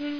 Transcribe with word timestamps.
The 0.00 0.16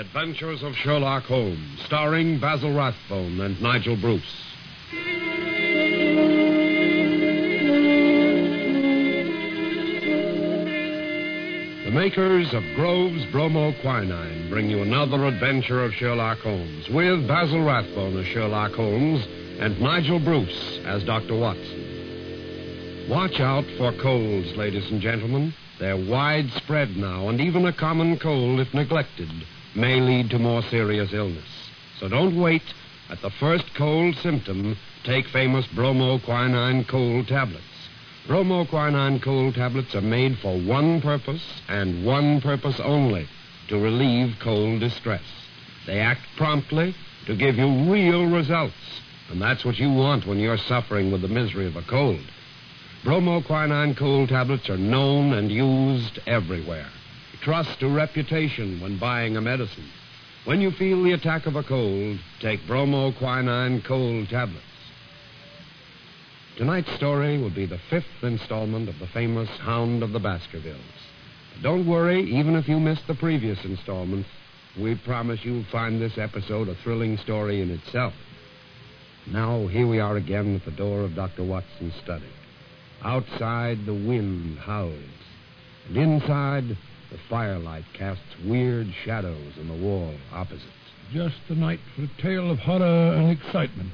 Adventures 0.00 0.64
of 0.64 0.74
Sherlock 0.74 1.22
Holmes, 1.26 1.80
starring 1.84 2.40
Basil 2.40 2.72
Rathbone 2.72 3.40
and 3.40 3.62
Nigel 3.62 3.94
Bruce. 4.00 4.24
The 11.84 11.92
makers 11.92 12.52
of 12.52 12.64
Grove's 12.74 13.24
Bromo 13.26 13.72
Quinine 13.80 14.50
bring 14.50 14.68
you 14.68 14.82
another 14.82 15.24
adventure 15.26 15.84
of 15.84 15.94
Sherlock 15.94 16.38
Holmes 16.38 16.88
with 16.88 17.28
Basil 17.28 17.62
Rathbone 17.62 18.16
as 18.18 18.26
Sherlock 18.26 18.72
Holmes 18.72 19.24
and 19.58 19.80
Nigel 19.80 20.20
Bruce 20.20 20.78
as 20.84 21.02
Dr. 21.04 21.36
Watson. 21.36 23.06
Watch 23.08 23.40
out 23.40 23.64
for 23.76 23.92
colds, 24.00 24.56
ladies 24.56 24.88
and 24.90 25.00
gentlemen. 25.00 25.52
They're 25.80 25.96
widespread 25.96 26.96
now, 26.96 27.28
and 27.28 27.40
even 27.40 27.66
a 27.66 27.72
common 27.72 28.18
cold, 28.18 28.60
if 28.60 28.72
neglected, 28.72 29.30
may 29.74 30.00
lead 30.00 30.30
to 30.30 30.38
more 30.38 30.62
serious 30.62 31.12
illness. 31.12 31.70
So 31.98 32.08
don't 32.08 32.40
wait. 32.40 32.62
At 33.10 33.20
the 33.22 33.30
first 33.30 33.64
cold 33.74 34.14
symptom, 34.16 34.76
take 35.04 35.26
famous 35.28 35.66
Bromo 35.74 36.18
Quinine 36.18 36.84
cold 36.84 37.26
tablets. 37.26 37.64
Bromo 38.26 38.66
Quinine 38.66 39.18
cold 39.20 39.54
tablets 39.54 39.94
are 39.94 40.02
made 40.02 40.38
for 40.38 40.60
one 40.60 41.00
purpose 41.00 41.42
and 41.68 42.04
one 42.04 42.40
purpose 42.40 42.78
only 42.84 43.26
to 43.68 43.78
relieve 43.78 44.36
cold 44.40 44.80
distress. 44.80 45.22
They 45.86 45.98
act 45.98 46.20
promptly 46.36 46.94
to 47.26 47.34
give 47.34 47.56
you 47.56 47.90
real 47.90 48.26
results. 48.26 48.74
And 49.30 49.40
that's 49.40 49.64
what 49.64 49.78
you 49.78 49.90
want 49.90 50.26
when 50.26 50.38
you're 50.38 50.58
suffering 50.58 51.12
with 51.12 51.22
the 51.22 51.28
misery 51.28 51.66
of 51.66 51.76
a 51.76 51.82
cold. 51.82 52.24
Bromoquinine 53.04 53.96
cold 53.96 54.30
tablets 54.30 54.68
are 54.68 54.78
known 54.78 55.32
and 55.32 55.50
used 55.50 56.18
everywhere. 56.26 56.88
Trust 57.42 57.78
to 57.80 57.88
reputation 57.88 58.80
when 58.80 58.98
buying 58.98 59.36
a 59.36 59.40
medicine. 59.40 59.88
When 60.44 60.60
you 60.60 60.70
feel 60.72 61.02
the 61.02 61.12
attack 61.12 61.46
of 61.46 61.56
a 61.56 61.62
cold, 61.62 62.18
take 62.40 62.60
bromoquinine 62.66 63.84
cold 63.84 64.28
tablets. 64.28 64.64
Tonight's 66.56 66.92
story 66.94 67.38
will 67.38 67.54
be 67.54 67.66
the 67.66 67.78
fifth 67.90 68.22
installment 68.22 68.88
of 68.88 68.98
the 68.98 69.06
famous 69.06 69.48
Hound 69.60 70.02
of 70.02 70.10
the 70.10 70.18
Baskervilles. 70.18 70.80
But 71.52 71.62
don't 71.62 71.86
worry, 71.86 72.22
even 72.36 72.56
if 72.56 72.66
you 72.66 72.80
missed 72.80 73.06
the 73.06 73.14
previous 73.14 73.64
installment, 73.64 74.26
we 74.76 74.96
promise 74.96 75.44
you'll 75.44 75.64
find 75.70 76.00
this 76.00 76.18
episode 76.18 76.68
a 76.68 76.74
thrilling 76.76 77.16
story 77.18 77.60
in 77.60 77.70
itself. 77.70 78.14
Now, 79.32 79.66
here 79.66 79.86
we 79.86 80.00
are 80.00 80.16
again 80.16 80.56
at 80.56 80.64
the 80.64 80.70
door 80.70 81.02
of 81.02 81.14
Dr. 81.14 81.44
Watson's 81.44 81.92
study. 82.02 82.24
Outside, 83.02 83.84
the 83.84 83.92
wind 83.92 84.58
howls, 84.58 84.94
and 85.86 85.96
inside, 85.98 86.64
the 87.10 87.18
firelight 87.28 87.84
casts 87.92 88.24
weird 88.46 88.86
shadows 89.04 89.52
on 89.60 89.68
the 89.68 89.74
wall 89.74 90.14
opposite. 90.32 90.66
Just 91.12 91.36
the 91.46 91.54
night 91.54 91.78
for 91.94 92.04
a 92.04 92.22
tale 92.22 92.50
of 92.50 92.58
horror 92.58 93.14
and 93.14 93.30
excitement. 93.30 93.92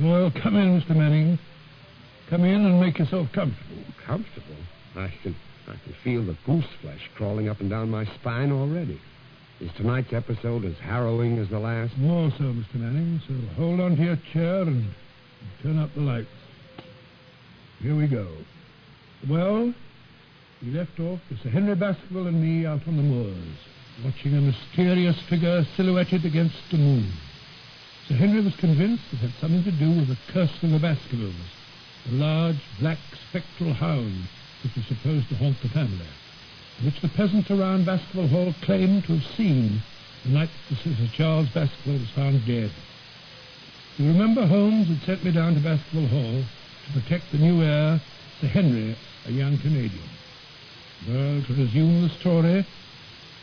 Well, 0.00 0.30
come 0.30 0.56
in, 0.56 0.80
Mr. 0.80 0.94
Manning. 0.94 1.38
Come 2.28 2.44
in 2.44 2.66
and 2.66 2.78
make 2.78 2.98
yourself 2.98 3.28
comfortable. 3.32 3.84
Oh, 3.88 4.06
comfortable? 4.06 4.56
I 4.96 5.12
can, 5.22 5.34
I 5.66 5.76
can 5.82 5.94
feel 6.04 6.24
the 6.24 6.36
goose 6.44 6.68
flesh 6.82 7.10
crawling 7.14 7.48
up 7.48 7.60
and 7.60 7.70
down 7.70 7.90
my 7.90 8.04
spine 8.20 8.52
already. 8.52 9.00
Is 9.60 9.72
tonight's 9.76 10.12
episode 10.12 10.64
as 10.64 10.78
harrowing 10.78 11.38
as 11.38 11.48
the 11.48 11.58
last? 11.58 11.96
More 11.98 12.30
so, 12.38 12.44
Mr. 12.44 12.76
Manning. 12.76 13.20
So 13.26 13.34
hold 13.56 13.80
on 13.80 13.96
to 13.96 14.02
your 14.04 14.18
chair 14.32 14.62
and, 14.62 14.88
turn 15.62 15.78
up 15.78 15.92
the 15.94 16.00
lights. 16.00 16.28
Here 17.80 17.96
we 17.96 18.06
go. 18.06 18.28
Well, 19.28 19.74
we 20.62 20.70
left 20.70 21.00
off 21.00 21.18
with 21.28 21.42
Sir 21.42 21.50
Henry 21.50 21.74
Baskerville 21.74 22.28
and 22.28 22.40
me 22.40 22.66
out 22.66 22.86
on 22.86 22.96
the 22.96 23.02
moors, 23.02 23.58
watching 24.04 24.36
a 24.36 24.40
mysterious 24.40 25.20
figure 25.28 25.66
silhouetted 25.76 26.24
against 26.24 26.56
the 26.70 26.78
moon. 26.78 27.12
Sir 28.06 28.14
Henry 28.14 28.40
was 28.40 28.54
convinced 28.56 29.02
it 29.12 29.18
had 29.18 29.32
something 29.40 29.64
to 29.64 29.72
do 29.72 29.90
with 29.90 30.06
the 30.06 30.18
curse 30.32 30.62
of 30.62 30.70
the 30.70 30.78
Baskervilles, 30.78 31.34
the 32.06 32.14
large, 32.14 32.60
black, 32.78 32.98
spectral 33.28 33.72
hound 33.72 34.28
which 34.62 34.74
was 34.76 34.86
supposed 34.86 35.28
to 35.28 35.36
haunt 35.36 35.60
the 35.62 35.68
family, 35.68 36.06
which 36.84 37.00
the 37.00 37.08
peasants 37.08 37.50
around 37.50 37.84
Baskerville 37.86 38.28
Hall 38.28 38.54
claimed 38.62 39.04
to 39.04 39.16
have 39.16 39.36
seen 39.36 39.82
the 40.24 40.30
night 40.30 40.50
that 40.70 40.78
Sir 40.78 40.94
Charles 41.12 41.48
Baskerville 41.48 41.98
was 41.98 42.10
found 42.10 42.46
dead. 42.46 42.70
You 43.96 44.06
remember 44.06 44.46
Holmes 44.46 44.86
had 44.86 45.02
sent 45.02 45.24
me 45.24 45.32
down 45.32 45.54
to 45.54 45.60
Baskerville 45.60 46.06
Hall 46.06 46.42
to 46.86 47.00
protect 47.00 47.32
the 47.32 47.38
new 47.38 47.62
heir, 47.62 48.00
Sir 48.40 48.46
Henry, 48.46 48.96
a 49.26 49.32
young 49.32 49.58
Canadian. 49.58 50.08
Well, 51.08 51.42
to 51.42 51.54
resume 51.54 52.02
the 52.02 52.08
story, 52.10 52.64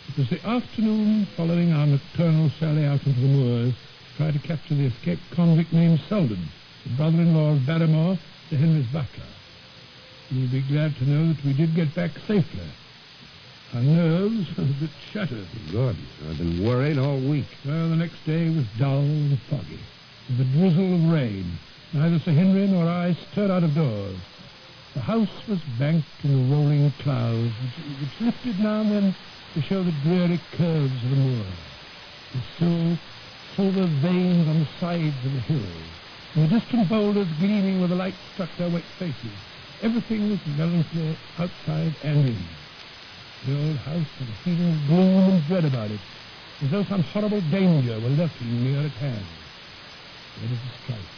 it 0.07 0.17
was 0.17 0.29
the 0.29 0.45
afternoon 0.47 1.25
following 1.35 1.73
our 1.73 1.87
nocturnal 1.87 2.51
sally 2.57 2.85
out 2.85 3.05
into 3.05 3.19
the 3.19 3.27
moors 3.27 3.73
to 3.73 4.17
try 4.17 4.31
to 4.31 4.39
capture 4.39 4.75
the 4.75 4.85
escaped 4.85 5.29
convict 5.31 5.73
named 5.73 5.99
Selden, 6.07 6.47
the 6.85 6.89
brother-in-law 6.91 7.53
of 7.53 7.65
Barrymore, 7.65 8.17
Sir 8.49 8.57
Henry's 8.57 8.87
butler. 8.87 9.25
You'll 10.31 10.51
be 10.51 10.61
glad 10.61 10.95
to 10.97 11.09
know 11.09 11.33
that 11.33 11.43
we 11.43 11.53
did 11.53 11.75
get 11.75 11.93
back 11.93 12.11
safely. 12.27 12.69
Our 13.75 13.81
nerves 13.81 14.47
were 14.55 14.63
a 14.63 14.67
bit 14.67 14.89
shattered. 15.11 15.47
Good. 15.69 15.97
I've 16.29 16.37
been 16.37 16.65
worried 16.65 16.97
all 16.97 17.17
week. 17.17 17.43
Well, 17.65 17.89
the 17.89 17.97
next 17.97 18.25
day 18.25 18.47
was 18.47 18.63
dull 18.79 18.99
and 18.99 19.37
foggy, 19.49 19.79
with 20.29 20.39
a 20.39 20.49
drizzle 20.55 20.95
of 20.95 21.11
rain. 21.11 21.57
Neither 21.91 22.19
Sir 22.19 22.31
Henry 22.31 22.67
nor 22.67 22.87
I 22.87 23.17
stirred 23.33 23.51
out 23.51 23.65
of 23.65 23.75
doors. 23.75 24.15
The 24.93 25.01
house 25.01 25.45
was 25.49 25.59
banked 25.77 26.07
in 26.23 26.49
rolling 26.49 26.89
clouds, 27.03 27.51
which, 27.51 27.99
which 27.99 28.21
lifted 28.21 28.57
now 28.61 28.79
and 28.79 28.91
then 28.91 29.15
to 29.55 29.61
show 29.63 29.83
the 29.83 29.91
dreary 30.07 30.39
curves 30.55 31.03
of 31.03 31.09
the 31.09 31.15
moor. 31.17 31.45
The 32.31 32.41
still 32.55 32.97
silver 33.57 33.87
veins 33.99 34.47
on 34.47 34.59
the 34.61 34.69
sides 34.79 35.25
of 35.25 35.33
the 35.33 35.39
hills, 35.51 35.87
and 36.35 36.49
the 36.49 36.59
distant 36.59 36.87
boulders 36.87 37.27
gleaming 37.39 37.79
where 37.79 37.89
the 37.89 37.95
light 37.95 38.15
struck 38.33 38.55
their 38.57 38.69
wet 38.69 38.87
faces. 38.97 39.35
Everything 39.83 40.29
was 40.29 40.39
melancholy 40.55 41.17
outside 41.37 41.93
and 42.03 42.29
in. 42.29 42.64
The 43.45 43.53
old 43.61 43.77
house 43.77 44.09
had 44.17 44.27
a 44.27 44.37
feeling 44.43 44.87
gloom 44.87 45.29
and 45.29 45.47
dread 45.47 45.65
about 45.65 45.91
it, 45.91 45.99
as 46.65 46.71
though 46.71 46.83
some 46.89 47.03
horrible 47.03 47.41
danger 47.41 47.99
were 47.99 48.09
lurking 48.09 48.63
near 48.63 48.83
at 48.83 48.91
hand. 48.97 49.21
Was 50.41 50.49
a 50.49 50.57
strike. 50.81 51.13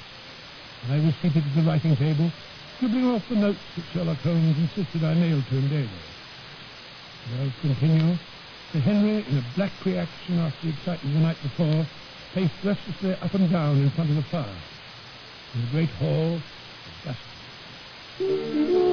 I 0.91 0.99
was 0.99 1.13
seated 1.21 1.37
at 1.37 1.55
the 1.55 1.61
writing 1.61 1.95
table, 1.95 2.29
scribbling 2.75 3.05
off 3.05 3.23
the 3.29 3.35
notes 3.35 3.63
that 3.77 3.85
Sherlock 3.93 4.17
Holmes 4.23 4.57
insisted 4.57 5.05
I 5.05 5.13
mail 5.13 5.41
to 5.41 5.55
him 5.55 5.69
daily. 5.69 5.87
Well, 7.31 7.51
continue. 7.61 8.17
Sir 8.73 8.79
Henry, 8.79 9.23
in 9.23 9.37
a 9.37 9.55
black 9.55 9.71
reaction 9.85 10.37
after 10.39 10.67
the 10.67 10.73
excitement 10.75 11.15
of 11.15 11.21
the 11.21 11.27
night 11.27 11.41
before, 11.43 11.87
paced 12.35 12.59
restlessly 12.61 13.13
up 13.13 13.33
and 13.33 13.49
down 13.49 13.77
in 13.79 13.89
front 13.91 14.09
of 14.09 14.17
the 14.17 14.23
fire. 14.23 14.59
In 15.55 15.61
the 15.61 15.67
great 15.71 15.89
hall, 15.91 16.41
was 18.19 18.86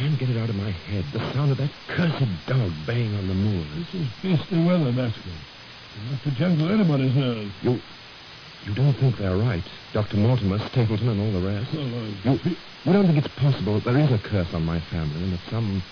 can't 0.00 0.18
get 0.18 0.30
it 0.30 0.38
out 0.40 0.48
of 0.48 0.56
my 0.56 0.70
head. 0.70 1.04
The 1.12 1.18
sound 1.34 1.52
of 1.52 1.58
that 1.58 1.68
cursed 1.88 2.24
dog 2.46 2.72
baying 2.86 3.14
on 3.16 3.28
the 3.28 3.34
moors. 3.34 3.66
This 3.76 4.00
is 4.00 4.08
beastly 4.22 4.64
weather. 4.64 4.88
Enough 4.88 5.12
to 6.24 6.30
jungle 6.30 6.70
anybody's 6.70 7.14
nerves. 7.14 7.52
You. 7.60 7.78
You 8.64 8.74
don't 8.74 8.94
think 8.94 9.18
they're 9.18 9.36
right? 9.36 9.64
Dr. 9.92 10.16
Mortimer, 10.16 10.58
Stapleton, 10.68 11.08
and 11.08 11.20
all 11.20 11.40
the 11.40 11.46
rest? 11.46 11.72
Well, 11.74 11.84
uh, 11.84 12.32
You, 12.32 12.56
you 12.84 12.92
don't 12.92 13.06
think 13.06 13.18
it's 13.18 13.34
possible 13.34 13.74
that 13.74 13.84
there 13.84 13.98
is 13.98 14.10
a 14.10 14.18
curse 14.18 14.52
on 14.54 14.64
my 14.64 14.80
family 14.80 15.22
and 15.22 15.32
that 15.34 15.40
some. 15.50 15.82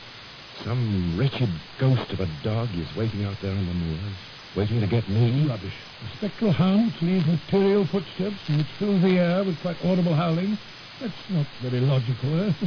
some 0.65 1.19
wretched 1.19 1.51
ghost 1.79 2.11
of 2.13 2.21
a 2.21 2.29
dog 2.43 2.69
is 2.77 2.89
waiting 2.97 3.25
out 3.25 3.37
there 3.43 3.53
on 3.53 3.67
the 3.67 3.75
moors, 3.75 4.17
waiting 4.57 4.81
to 4.81 4.87
get 4.87 5.07
me? 5.09 5.47
Rubbish. 5.47 5.75
A 6.05 6.17
spectral 6.17 6.53
hound 6.53 6.93
which 6.93 7.03
leaves 7.03 7.27
material 7.27 7.85
footsteps 7.87 8.41
and 8.49 8.57
which 8.59 8.73
fills 8.79 9.03
the 9.03 9.19
air 9.19 9.45
with 9.45 9.61
quite 9.61 9.77
audible 9.85 10.15
howling. 10.15 10.57
That's 11.01 11.13
not 11.29 11.47
very 11.61 11.81
logical, 11.81 12.41
eh? 12.49 12.53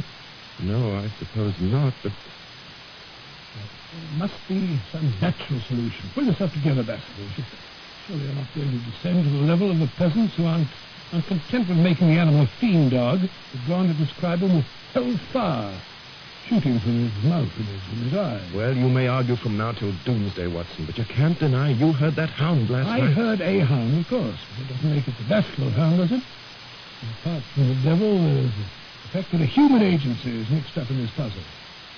No, 0.62 0.96
I 0.96 1.08
suppose 1.18 1.54
not, 1.60 1.92
but. 2.02 2.12
There 3.92 4.18
must 4.18 4.48
be 4.48 4.80
some 4.90 5.12
natural 5.20 5.60
solution. 5.60 6.08
Pull 6.14 6.24
yourself 6.24 6.52
together, 6.54 6.82
Baskerville. 6.82 7.44
Surely 8.06 8.24
you're 8.24 8.34
not 8.34 8.46
going 8.54 8.70
to 8.70 8.78
descend 8.90 9.24
to 9.24 9.30
the 9.30 9.44
level 9.44 9.70
of 9.70 9.78
the 9.78 9.86
peasants 9.98 10.34
who 10.36 10.46
aren't, 10.46 10.68
aren't 11.12 11.26
content 11.26 11.68
with 11.68 11.76
making 11.78 12.08
the 12.08 12.18
animal 12.18 12.42
a 12.42 12.46
fiend 12.46 12.92
dog, 12.92 13.20
but 13.20 13.68
gone 13.68 13.88
to 13.88 13.94
describe 13.94 14.38
him 14.38 14.56
with 14.56 14.64
hell 14.94 15.16
fire, 15.32 15.74
shooting 16.48 16.78
from 16.80 17.10
his 17.10 17.24
mouth 17.24 17.50
and 17.56 17.66
his, 17.66 18.04
his 18.04 18.14
eyes. 18.18 18.52
Well, 18.54 18.74
you 18.74 18.88
may 18.88 19.08
argue 19.08 19.36
from 19.36 19.58
now 19.58 19.72
till 19.72 19.92
doomsday, 20.06 20.46
Watson, 20.46 20.86
but 20.86 20.96
you 20.96 21.04
can't 21.04 21.38
deny 21.38 21.70
you 21.70 21.92
heard 21.92 22.14
that 22.16 22.30
hound 22.30 22.70
last 22.70 22.88
I 22.88 23.00
night. 23.00 23.12
heard 23.12 23.40
a 23.42 23.58
hound, 23.60 23.98
of 24.00 24.08
course, 24.08 24.40
but 24.56 24.64
it 24.70 24.74
doesn't 24.74 24.90
make 24.94 25.06
it 25.06 25.14
the 25.18 25.24
Baskerville 25.24 25.70
hound, 25.70 25.98
does 25.98 26.12
it? 26.12 26.22
Apart 27.20 27.42
from 27.54 27.68
the 27.68 27.74
devil, 27.82 28.18
there's 28.18 28.50
fact 29.12 29.30
that 29.30 29.42
a 29.42 29.46
human 29.46 29.82
agency 29.82 30.40
is 30.40 30.48
mixed 30.48 30.78
up 30.78 30.90
in 30.90 30.96
this 30.96 31.10
puzzle. 31.10 31.42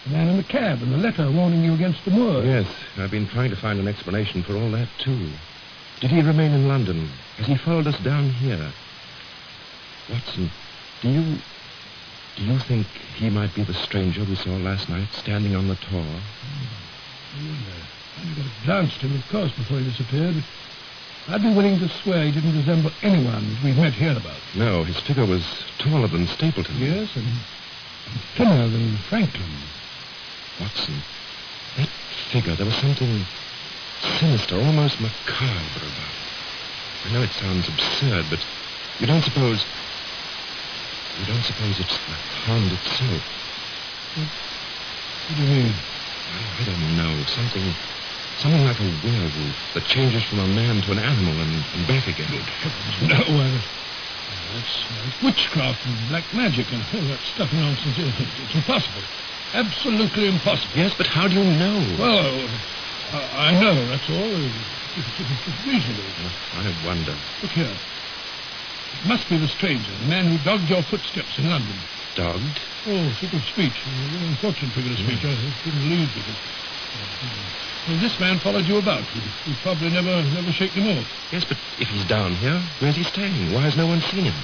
The 0.05 0.11
man 0.11 0.29
in 0.29 0.37
the 0.37 0.43
cab 0.43 0.83
and 0.83 0.93
the 0.93 0.99
letter 0.99 1.31
warning 1.31 1.63
you 1.63 1.73
against 1.73 2.05
the 2.05 2.11
Moors. 2.11 2.45
Yes, 2.45 2.67
I've 2.99 3.13
been 3.13 3.29
trying 3.29 3.51
to 3.51 3.57
find 3.57 3.79
an 3.79 3.87
explanation 3.87 4.43
for 4.43 4.57
all 4.57 4.71
that, 4.73 4.89
too. 4.99 5.31
Did 6.01 6.11
he 6.11 6.23
remain 6.23 6.53
in 6.53 6.67
London? 6.67 7.09
Has 7.37 7.47
he 7.47 7.57
followed 7.57 7.87
us 7.87 7.99
down 8.01 8.31
here? 8.31 8.73
Watson, 10.11 10.51
do 11.03 11.09
you. 11.09 11.39
Do 12.37 12.43
you 12.43 12.59
think 12.59 12.89
he 13.15 13.31
might 13.31 13.55
be 13.55 13.63
the 13.63 13.75
stranger 13.75 14.25
we 14.25 14.35
saw 14.35 14.57
last 14.57 14.89
night 14.89 15.09
standing 15.13 15.55
on 15.55 15.69
the 15.69 15.77
tor? 15.77 16.03
I 16.03 17.39
wonder. 17.39 17.71
I 18.19 18.35
got 18.35 18.45
a 18.45 18.65
glance 18.67 18.97
at 18.97 19.03
him, 19.03 19.15
of 19.15 19.29
course, 19.29 19.53
before 19.53 19.79
he 19.79 19.85
disappeared. 19.85 20.43
I'd 21.27 21.43
be 21.43 21.55
willing 21.55 21.79
to 21.79 21.89
swear 21.89 22.25
he 22.25 22.33
didn't 22.33 22.55
resemble 22.55 22.91
anyone 23.03 23.57
we've 23.65 23.79
met 23.79 23.95
hereabouts. 23.95 24.43
No, 24.55 24.85
his 24.85 25.01
figure 25.01 25.25
was 25.25 25.43
taller 25.79 26.09
than 26.09 26.27
Stapleton. 26.27 26.77
Yes, 26.77 27.17
and, 27.17 27.25
and 27.25 28.21
thinner 28.37 28.69
than 28.69 28.97
Frankland. 29.09 29.65
Watson, 30.61 31.03
that 31.79 31.89
figure, 32.31 32.55
there 32.55 32.67
was 32.67 32.77
something 32.77 33.25
sinister, 34.19 34.57
almost 34.57 35.01
macabre 35.01 35.81
about 35.81 36.13
it. 36.13 37.09
I 37.09 37.13
know 37.13 37.23
it 37.23 37.33
sounds 37.33 37.69
absurd, 37.69 38.27
but 38.29 38.45
you 39.01 39.07
don't 39.07 39.25
suppose. 39.25 39.65
You 41.21 41.27
don't 41.27 41.45
suppose 41.45 41.81
it's 41.81 41.97
the 41.97 42.15
hand 42.45 42.71
itself? 42.73 43.23
What 44.17 45.37
do 45.37 45.43
you 45.43 45.49
mean? 45.49 45.73
I, 45.73 46.63
I 46.63 46.65
don't 46.65 46.97
know. 46.97 47.25
Something. 47.27 47.75
Something 48.39 48.65
like 48.65 48.81
a 48.81 48.91
werewolf 49.05 49.57
that 49.75 49.85
changes 49.87 50.25
from 50.25 50.41
a 50.41 50.49
man 50.49 50.83
to 50.83 50.93
an 50.93 50.99
animal 50.99 51.39
and, 51.39 51.65
and 51.75 51.87
back 51.87 52.07
again. 52.09 52.29
Good 52.31 52.43
heavens, 52.43 53.09
No, 53.09 53.23
uh, 53.39 53.61
that's, 54.55 54.75
that's 54.91 55.23
witchcraft 55.23 55.87
and 55.87 55.97
black 56.09 56.25
magic 56.35 56.67
and 56.73 56.83
all 56.93 57.07
that 57.09 57.21
stuff 57.35 57.53
nonsense. 57.53 57.95
It's, 57.97 58.21
it's 58.43 58.55
impossible. 58.55 59.03
Absolutely 59.55 60.29
impossible. 60.29 60.75
Yes, 60.75 60.93
but 60.99 61.07
how 61.07 61.29
do 61.29 61.35
you 61.35 61.45
know? 61.45 61.79
Well, 61.99 62.49
I, 63.13 63.55
I 63.55 63.61
know, 63.61 63.75
that's 63.87 64.11
all. 64.11 64.35
It's, 64.35 65.67
reasonable. 65.67 66.05
I 66.55 66.75
wonder. 66.85 67.15
Look 67.43 67.53
here. 67.53 67.71
It 67.71 69.07
must 69.07 69.29
be 69.29 69.39
the 69.39 69.49
stranger, 69.49 69.91
the 70.03 70.07
man 70.07 70.27
who 70.27 70.39
dogged 70.45 70.69
your 70.69 70.83
footsteps 70.83 71.39
in 71.39 71.49
London. 71.49 71.77
Dogged? 72.15 72.61
Oh, 72.87 73.11
figure 73.21 73.39
of 73.39 73.45
speech. 73.45 73.75
A 73.75 73.91
very 74.11 74.27
unfortunate 74.27 74.73
figure 74.73 74.93
of 74.93 74.99
speech. 74.99 75.25
I 75.25 75.35
couldn't 75.63 75.89
leave 75.89 76.11
with 76.15 76.29
it. 76.29 76.39
Well, 77.87 78.01
this 78.01 78.19
man 78.19 78.39
followed 78.39 78.65
you 78.65 78.79
about. 78.79 79.05
You 79.45 79.55
probably 79.63 79.91
never 79.91 80.23
never 80.33 80.53
shake 80.53 80.73
him 80.73 80.89
off. 80.97 81.07
Yes, 81.31 81.45
but 81.45 81.59
if 81.79 81.89
he's 81.89 82.05
down 82.07 82.35
here, 82.37 82.63
where's 82.81 82.97
he 82.97 83.05
staying? 83.05 83.53
Why 83.53 83.61
has 83.63 83.77
no 83.77 83.87
one 83.87 84.01
seen 84.01 84.25
him? 84.25 84.35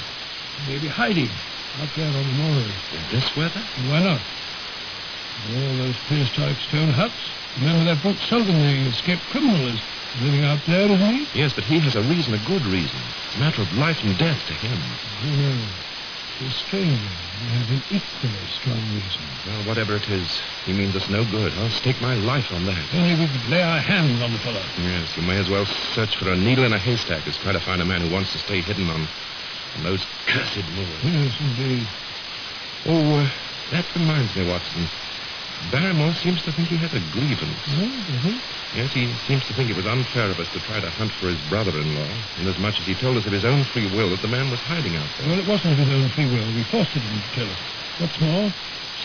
Maybe 0.68 0.88
hiding 0.88 1.30
out 1.80 1.88
there 1.96 2.06
on 2.06 2.12
the 2.12 2.36
moors. 2.36 2.72
In 2.92 3.00
this 3.10 3.34
weather? 3.36 3.62
Why 3.88 4.02
not? 4.04 4.20
All 5.56 5.76
those 5.78 5.96
prehistoric 6.06 6.58
stone 6.68 6.90
huts. 6.90 7.16
Remember 7.58 7.84
that 7.84 8.02
Brooke 8.02 8.20
Selden, 8.28 8.60
the 8.60 8.90
escaped 8.90 9.22
criminal, 9.30 9.68
is 9.68 9.80
living 10.20 10.44
out 10.44 10.60
there, 10.66 10.90
isn't 10.90 11.00
he? 11.00 11.26
Yes, 11.32 11.54
but 11.54 11.64
he 11.64 11.78
has 11.80 11.96
a 11.96 12.02
reason, 12.02 12.34
a 12.34 12.44
good 12.44 12.64
reason. 12.66 13.00
It's 13.26 13.36
a 13.36 13.40
matter 13.40 13.62
of 13.62 13.72
life 13.72 14.04
and 14.04 14.16
death 14.18 14.44
to 14.48 14.52
him. 14.52 14.76
Who 15.24 15.30
knows? 15.32 15.68
The 16.40 16.48
stranger 16.50 16.96
may 16.96 17.52
have 17.52 17.68
an 17.68 17.82
equally 17.90 18.46
strong 18.48 18.80
reason. 18.94 19.20
Well, 19.46 19.68
whatever 19.68 19.96
it 19.96 20.08
is, 20.08 20.40
he 20.64 20.72
means 20.72 20.96
us 20.96 21.06
no 21.10 21.22
good. 21.26 21.52
I'll 21.52 21.68
stake 21.68 22.00
my 22.00 22.14
life 22.14 22.50
on 22.50 22.64
that. 22.64 22.80
Only 22.94 23.14
we 23.20 23.28
could 23.28 23.50
lay 23.50 23.60
our 23.60 23.78
hands 23.78 24.22
on 24.22 24.32
the 24.32 24.38
fellow. 24.38 24.62
Yes, 24.78 25.14
you 25.18 25.22
may 25.22 25.36
as 25.36 25.50
well 25.50 25.66
search 25.66 26.16
for 26.16 26.30
a 26.30 26.36
needle 26.36 26.64
in 26.64 26.72
a 26.72 26.78
haystack 26.78 27.28
as 27.28 27.36
try 27.36 27.52
to 27.52 27.60
find 27.60 27.82
a 27.82 27.84
man 27.84 28.00
who 28.00 28.10
wants 28.10 28.32
to 28.32 28.38
stay 28.38 28.62
hidden 28.62 28.88
on, 28.88 29.06
on 29.76 29.82
those 29.82 30.06
cursed 30.26 30.64
moors. 30.74 31.04
Yes, 31.04 31.36
indeed. 31.40 31.86
Oh, 32.86 33.20
uh, 33.20 33.30
that 33.72 33.84
reminds 33.94 34.34
me, 34.34 34.48
Watson. 34.48 34.88
Barrymore 35.68 36.14
seems 36.14 36.40
to 36.42 36.52
think 36.52 36.68
he 36.68 36.76
has 36.78 36.92
a 36.94 37.00
grievance. 37.12 37.60
Mm-hmm. 37.68 38.38
Yes, 38.74 38.92
he 38.92 39.12
seems 39.28 39.44
to 39.46 39.52
think 39.52 39.68
it 39.68 39.76
was 39.76 39.86
unfair 39.86 40.30
of 40.30 40.40
us 40.40 40.48
to 40.52 40.60
try 40.60 40.80
to 40.80 40.90
hunt 40.90 41.12
for 41.20 41.28
his 41.28 41.40
brother-in-law, 41.48 42.10
inasmuch 42.40 42.80
as 42.80 42.86
he 42.86 42.94
told 42.94 43.16
us 43.18 43.26
of 43.26 43.32
his 43.32 43.44
own 43.44 43.64
free 43.64 43.90
will 43.94 44.10
that 44.10 44.22
the 44.22 44.28
man 44.28 44.50
was 44.50 44.60
hiding 44.60 44.96
out 44.96 45.08
there. 45.18 45.28
Well, 45.28 45.38
it 45.38 45.46
wasn't 45.46 45.74
of 45.74 45.86
his 45.86 45.92
own 45.92 46.08
free 46.10 46.26
will. 46.26 46.46
We 46.54 46.64
forced 46.64 46.90
him 46.96 47.02
to 47.02 47.34
tell 47.36 47.50
us. 47.50 47.60
What's 47.98 48.20
more, 48.20 48.54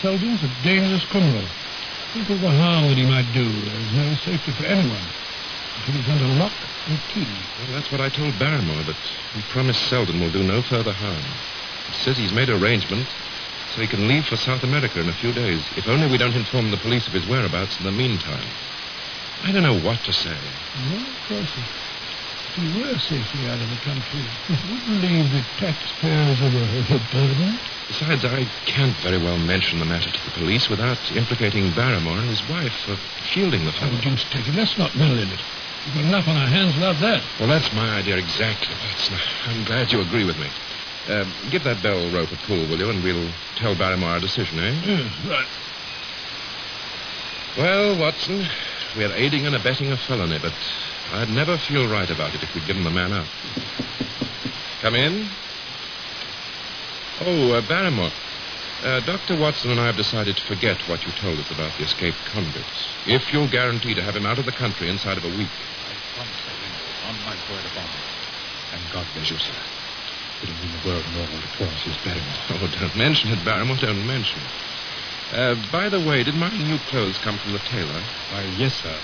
Selden's 0.00 0.42
a 0.42 0.50
dangerous 0.62 1.04
criminal. 1.04 1.44
Think 2.14 2.30
of 2.30 2.40
the 2.40 2.50
harm 2.50 2.88
that 2.88 2.96
he 2.96 3.04
might 3.04 3.28
do. 3.34 3.44
There's 3.44 3.92
no 3.92 4.14
safety 4.24 4.52
for 4.52 4.64
anyone 4.64 5.04
until 5.76 6.00
he's 6.00 6.08
under 6.08 6.40
lock 6.40 6.52
and 6.88 6.98
key. 7.12 7.28
Well, 7.60 7.72
that's 7.76 7.92
what 7.92 8.00
I 8.00 8.08
told 8.08 8.38
Barrymore, 8.38 8.82
but 8.86 8.96
he 9.34 9.42
promised 9.52 9.82
Selden 9.88 10.20
will 10.20 10.32
do 10.32 10.42
no 10.42 10.62
further 10.62 10.92
harm. 10.92 11.24
He 11.90 11.94
says 12.02 12.16
he's 12.16 12.32
made 12.32 12.48
arrangements 12.48 13.10
so 13.74 13.80
he 13.80 13.86
can 13.86 14.06
leave 14.08 14.24
for 14.26 14.36
South 14.36 14.62
America 14.62 15.00
in 15.00 15.08
a 15.08 15.12
few 15.14 15.32
days, 15.32 15.62
if 15.76 15.86
only 15.88 16.08
we 16.10 16.18
don't 16.18 16.34
inform 16.34 16.70
the 16.70 16.76
police 16.78 17.06
of 17.06 17.12
his 17.12 17.26
whereabouts 17.26 17.78
in 17.78 17.84
the 17.84 17.92
meantime. 17.92 18.46
I 19.44 19.52
don't 19.52 19.62
know 19.62 19.78
what 19.80 19.98
to 20.04 20.12
say. 20.12 20.36
Well, 20.90 21.00
of 21.02 21.28
course, 21.28 21.52
if 21.58 22.54
he 22.56 22.80
were 22.80 22.98
safely 22.98 23.46
out 23.48 23.60
of 23.60 23.68
the 23.68 23.76
country, 23.84 24.24
it 24.48 24.58
wouldn't 24.70 25.02
leave 25.02 25.30
the 25.30 25.42
taxpayers 25.58 26.40
of 26.40 26.54
a, 26.54 27.00
burden. 27.12 27.58
Besides, 27.88 28.24
I 28.24 28.46
can't 28.64 28.96
very 28.98 29.18
well 29.18 29.38
mention 29.38 29.78
the 29.78 29.84
matter 29.84 30.10
to 30.10 30.24
the 30.24 30.30
police 30.32 30.68
without 30.68 30.98
implicating 31.12 31.70
Barrymore 31.72 32.18
and 32.18 32.28
his 32.28 32.42
wife 32.48 32.72
for 32.84 32.96
shielding 33.28 33.64
the 33.64 33.70
Oh, 33.70 33.78
fellow. 33.78 34.00
deuce 34.00 34.24
take 34.30 34.48
it. 34.48 34.54
Let's 34.54 34.76
not 34.78 34.96
meddle 34.96 35.18
in 35.18 35.28
it. 35.28 35.40
We've 35.86 35.94
got 35.94 36.04
enough 36.04 36.26
on 36.26 36.36
our 36.36 36.48
hands 36.48 36.74
without 36.74 36.98
that. 37.00 37.22
Well, 37.38 37.48
that's 37.48 37.72
my 37.74 37.98
idea 37.98 38.16
exactly, 38.16 38.74
Watson. 38.88 39.18
I'm 39.46 39.64
glad 39.64 39.92
you 39.92 40.00
agree 40.00 40.24
with 40.24 40.36
me. 40.38 40.48
Uh, 41.08 41.24
give 41.50 41.62
that 41.64 41.82
bell 41.82 42.10
rope 42.12 42.32
a 42.32 42.36
pull, 42.46 42.66
will 42.68 42.78
you, 42.78 42.90
and 42.90 43.02
we'll 43.02 43.30
tell 43.56 43.76
Barrymore 43.76 44.10
our 44.10 44.20
decision, 44.20 44.58
eh? 44.58 44.72
Yes, 44.84 45.12
right. 45.28 45.46
Well, 47.56 47.98
Watson, 47.98 48.44
we're 48.96 49.12
aiding 49.14 49.46
and 49.46 49.54
abetting 49.54 49.92
a 49.92 49.96
felony, 49.96 50.38
but 50.42 50.52
I'd 51.12 51.30
never 51.30 51.56
feel 51.58 51.88
right 51.88 52.10
about 52.10 52.34
it 52.34 52.42
if 52.42 52.52
we'd 52.54 52.66
given 52.66 52.82
the 52.82 52.90
man 52.90 53.12
up. 53.12 53.26
Come 54.82 54.94
in. 54.96 55.28
Oh, 57.20 57.52
uh, 57.52 57.66
Barrymore. 57.68 58.10
Uh, 58.82 59.00
Dr. 59.00 59.38
Watson 59.38 59.70
and 59.70 59.80
I 59.80 59.86
have 59.86 59.96
decided 59.96 60.36
to 60.36 60.42
forget 60.44 60.76
what 60.88 61.06
you 61.06 61.12
told 61.12 61.38
us 61.38 61.50
about 61.50 61.72
the 61.78 61.84
escaped 61.84 62.18
convicts. 62.26 62.88
If 63.06 63.32
you'll 63.32 63.48
guarantee 63.48 63.94
to 63.94 64.02
have 64.02 64.16
him 64.16 64.26
out 64.26 64.38
of 64.38 64.44
the 64.44 64.52
country 64.52 64.90
inside 64.90 65.16
of 65.16 65.24
a 65.24 65.28
week. 65.28 65.48
I 65.48 65.94
promise 66.14 66.34
I 66.44 66.52
will, 66.52 67.08
on 67.08 67.16
my 67.24 67.36
word 67.50 67.64
of 67.64 67.72
honor. 67.78 68.02
And 68.74 68.82
God 68.92 69.06
bless 69.14 69.30
you, 69.30 69.38
sir. 69.38 69.52
It'll 70.46 70.62
mean 70.62 70.78
the 70.78 70.86
world 70.86 71.04
more 71.10 71.26
than 71.26 71.42
it 71.42 71.58
was 71.58 71.82
his 71.82 71.98
Barrymore. 72.06 72.38
Oh, 72.54 72.70
don't 72.78 72.96
mention 72.96 73.30
it, 73.34 73.44
Barrymore. 73.44 73.76
Don't 73.82 74.06
mention 74.06 74.38
it. 74.38 74.52
Uh, 75.34 75.54
by 75.72 75.88
the 75.88 75.98
way, 75.98 76.22
did 76.22 76.36
my 76.36 76.50
new 76.50 76.78
clothes 76.86 77.18
come 77.18 77.36
from 77.38 77.50
the 77.52 77.58
tailor? 77.66 78.02
Why, 78.30 78.46
yes, 78.56 78.74
sir. 78.74 78.94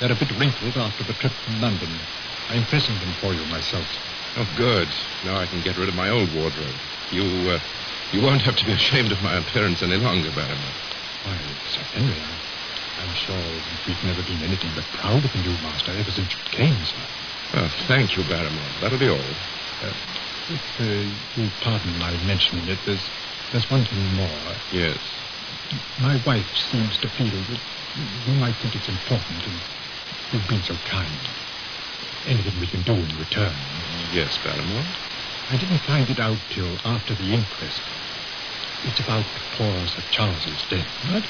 They're 0.00 0.12
a 0.12 0.14
bit 0.14 0.30
wrinkled 0.36 0.76
after 0.76 1.02
the 1.04 1.14
trip 1.14 1.32
from 1.32 1.62
London. 1.62 1.88
I'm 2.50 2.66
pressing 2.66 2.98
them 3.00 3.14
for 3.24 3.32
you 3.32 3.40
myself. 3.46 3.86
Oh, 4.36 4.46
good. 4.56 4.88
Now 5.24 5.40
I 5.40 5.46
can 5.46 5.62
get 5.62 5.78
rid 5.78 5.88
of 5.88 5.94
my 5.94 6.10
old 6.10 6.28
wardrobe. 6.34 6.76
You, 7.10 7.56
uh, 7.56 7.60
you 8.12 8.20
won't 8.20 8.42
have 8.42 8.56
to 8.56 8.64
be 8.66 8.72
ashamed 8.80 9.12
of 9.12 9.22
my 9.22 9.36
appearance 9.36 9.80
any 9.82 9.96
longer, 9.96 10.28
Barrymore. 10.36 10.76
Why, 11.24 11.38
Sir 11.72 11.80
Henry, 11.96 12.20
I'm 13.00 13.14
sure 13.14 13.40
we've 13.86 14.04
never 14.04 14.22
been 14.28 14.42
anything 14.42 14.72
but 14.74 14.84
proud 15.00 15.24
of 15.24 15.32
the 15.32 15.40
new 15.40 15.56
master 15.64 15.92
ever 15.92 16.10
since 16.10 16.28
you 16.32 16.40
came, 16.50 16.84
sir. 16.84 17.00
Well, 17.54 17.70
thank 17.88 18.16
you, 18.16 18.24
Barrymore. 18.28 18.68
That'll 18.80 18.98
be 18.98 19.08
all. 19.08 19.20
If 20.52 20.80
uh, 20.80 21.08
you'll 21.34 21.50
pardon 21.62 21.96
my 21.98 22.12
mentioning 22.26 22.68
it, 22.68 22.78
there's, 22.84 23.08
there's 23.52 23.70
one 23.70 23.86
thing 23.86 24.04
more. 24.12 24.28
Yes. 24.70 24.98
My 25.98 26.20
wife 26.26 26.44
seems 26.70 26.98
to 26.98 27.08
feel 27.08 27.32
that 27.32 27.60
you 28.26 28.34
might 28.34 28.52
think 28.60 28.76
it's 28.76 28.88
important, 28.88 29.40
and 29.48 29.56
you've 30.30 30.46
been 30.48 30.62
so 30.62 30.76
kind. 30.84 31.08
Anything 32.26 32.60
we 32.60 32.66
can 32.66 32.82
do 32.82 32.92
in 32.92 33.18
return. 33.18 33.54
Yes, 34.12 34.36
Barrymore. 34.44 34.84
I 35.48 35.56
didn't 35.56 35.80
find 35.88 36.10
it 36.10 36.20
out 36.20 36.36
till 36.50 36.76
after 36.84 37.14
the 37.14 37.32
inquest. 37.32 37.80
It's 38.84 39.00
about 39.00 39.24
the 39.24 39.56
cause 39.56 39.96
of 39.96 40.04
Charles's 40.10 40.60
death. 40.68 40.86
What? 41.08 41.24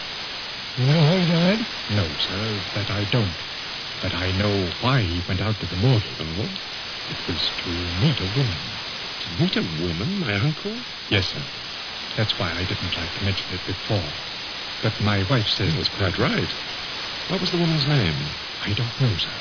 You 0.79 0.87
know 0.87 1.01
how 1.01 1.17
he 1.17 1.31
died? 1.31 1.67
No, 1.95 2.09
sir, 2.19 2.61
that 2.75 2.91
I 2.91 3.05
don't. 3.13 3.39
But 4.03 4.15
I 4.15 4.33
know 4.33 4.69
why 4.81 5.03
he 5.03 5.23
went 5.29 5.41
out 5.41 5.61
to 5.61 5.67
the 5.67 5.77
morgue. 5.77 6.03
Oh? 6.19 6.49
It 7.11 7.19
was 7.29 7.51
to 7.63 7.71
meet 8.03 8.19
a 8.19 8.37
woman. 8.37 8.82
Meet 9.39 9.57
a 9.57 9.63
woman, 9.83 10.21
my 10.21 10.35
uncle? 10.35 10.75
Yes, 11.09 11.29
sir. 11.29 11.43
That's 12.17 12.39
why 12.39 12.53
I 12.53 12.65
didn't 12.65 12.97
like 12.97 13.13
to 13.15 13.25
mention 13.25 13.55
it 13.55 13.61
before. 13.67 14.05
But 14.83 15.01
my 15.01 15.23
wife 15.31 15.49
says 15.49 15.75
was 15.77 15.89
quite 15.89 16.19
right. 16.19 16.49
What 17.29 17.41
was 17.41 17.51
the 17.51 17.59
woman's 17.59 17.87
name? 17.87 18.17
I 18.63 18.73
don't 18.75 19.01
know, 19.01 19.17
sir. 19.17 19.33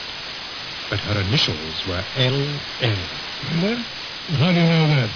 But 0.89 0.99
her 0.99 1.19
initials 1.19 1.85
were 1.87 2.03
L.L. 2.15 2.97
Well, 3.61 3.83
how 4.37 4.51
do 4.51 4.59
you 4.59 4.67
know 4.67 4.87
that? 4.95 5.09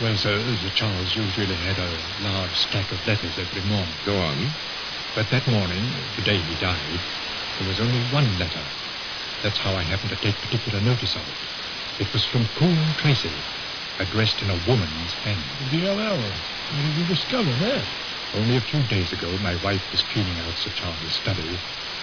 Well, 0.00 0.16
sir, 0.16 0.38
Sir 0.60 0.70
Charles 0.74 1.14
usually 1.16 1.54
had 1.54 1.78
a 1.78 1.98
large 2.22 2.54
stack 2.56 2.90
of 2.92 3.06
letters 3.06 3.38
every 3.38 3.62
morning. 3.62 3.94
Go 4.04 4.18
on. 4.18 4.50
But 5.14 5.30
that 5.30 5.46
morning, 5.46 5.84
the 6.16 6.22
day 6.22 6.38
he 6.38 6.54
died, 6.60 7.00
there 7.58 7.68
was 7.68 7.80
only 7.80 8.02
one 8.12 8.38
letter. 8.38 8.64
That's 9.42 9.58
how 9.58 9.74
I 9.74 9.82
happened 9.82 10.10
to 10.10 10.16
take 10.16 10.34
particular 10.36 10.80
notice 10.80 11.14
of 11.16 11.22
it. 11.22 12.02
It 12.06 12.12
was 12.12 12.24
from 12.26 12.48
Coombe 12.56 12.94
Tracey, 12.98 13.32
addressed 14.02 14.42
in 14.42 14.50
a 14.50 14.68
woman's 14.68 15.12
hand. 15.22 15.40
The 15.70 15.86
LL. 15.86 16.18
How 16.74 16.82
did 16.82 16.98
you 16.98 17.06
discover 17.14 17.52
that? 17.62 17.86
Only 18.34 18.56
a 18.56 18.60
few 18.60 18.82
days 18.90 19.12
ago, 19.12 19.30
my 19.38 19.54
wife 19.62 19.82
was 19.92 20.02
cleaning 20.12 20.38
out 20.42 20.58
Sir 20.58 20.70
Charles' 20.74 21.14
study, 21.22 21.56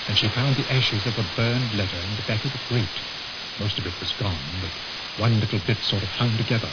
and 0.08 0.18
she 0.18 0.29
found 0.29 0.56
the 0.56 0.72
ashes 0.72 1.06
of 1.06 1.20
a 1.20 1.36
burned 1.36 1.75
letter 1.75 1.98
in 1.98 2.15
the 2.15 2.24
back 2.24 2.46
of 2.46 2.51
the 2.53 2.63
grate. 2.70 3.01
Most 3.60 3.77
of 3.77 3.86
it 3.86 4.00
was 4.00 4.13
gone, 4.13 4.39
but 4.62 5.22
one 5.22 5.39
little 5.41 5.60
bit 5.68 5.77
sort 5.84 6.03
of 6.03 6.10
hung 6.10 6.38
together. 6.38 6.72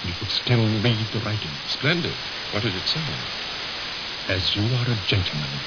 And 0.00 0.08
you 0.08 0.14
could 0.14 0.30
still 0.30 0.64
read 0.80 1.06
the 1.10 1.18
writing. 1.18 1.50
Splendid. 1.66 2.14
What 2.52 2.62
did 2.62 2.76
it 2.76 2.86
say? 2.86 3.02
As 4.28 4.54
you 4.54 4.62
are 4.62 4.86
a 4.86 4.96
gentleman, 5.08 5.58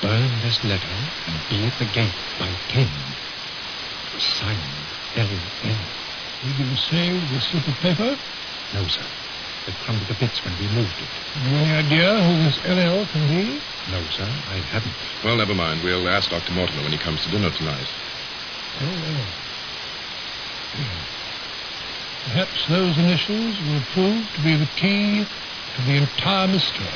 burn 0.00 0.30
this 0.40 0.62
letter 0.62 0.94
and 1.26 1.36
be 1.50 1.66
at 1.66 1.78
the 1.80 1.90
gate 1.90 2.14
by 2.38 2.46
ten. 2.70 2.86
It 2.86 4.14
was 4.14 4.22
signed 4.38 4.86
L.L. 5.16 6.13
Did 6.42 6.58
you 6.58 6.76
save 6.76 7.30
the 7.30 7.40
slip 7.40 7.66
of 7.68 7.74
paper? 7.76 8.18
No, 8.74 8.86
sir. 8.88 9.04
It 9.66 9.74
crumbled 9.84 10.08
to 10.08 10.14
bits 10.20 10.44
when 10.44 10.52
we 10.58 10.66
moved 10.74 10.94
it. 11.00 11.08
Any 11.46 11.72
idea 11.72 12.20
who 12.20 12.36
this 12.44 12.58
LL 12.66 13.06
can 13.06 13.28
be? 13.28 13.60
No, 13.90 14.02
sir, 14.10 14.24
I 14.24 14.58
haven't. 14.72 14.92
Well, 15.24 15.36
never 15.36 15.54
mind. 15.54 15.82
We'll 15.82 16.08
ask 16.08 16.28
Dr. 16.30 16.52
Mortimer 16.52 16.82
when 16.82 16.92
he 16.92 16.98
comes 16.98 17.22
to 17.24 17.30
dinner 17.30 17.50
tonight. 17.50 17.86
Oh, 18.80 18.84
well. 18.84 19.26
Perhaps 22.24 22.66
those 22.68 22.98
initials 22.98 23.58
will 23.60 23.82
prove 23.92 24.26
to 24.34 24.42
be 24.42 24.56
the 24.56 24.68
key 24.76 25.26
to 25.76 25.82
the 25.82 25.96
entire 25.96 26.48
mystery. 26.48 26.86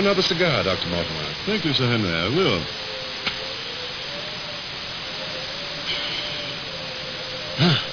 Another 0.00 0.22
cigar, 0.22 0.64
Dr. 0.64 0.88
Mortimer. 0.88 1.28
Thank 1.44 1.64
you, 1.64 1.74
Sir 1.74 1.86
Henry. 1.86 2.08
I 2.08 2.28
will. 2.28 2.64